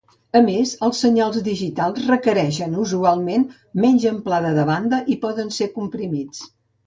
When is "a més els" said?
0.37-1.01